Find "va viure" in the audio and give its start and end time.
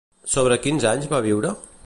1.13-1.55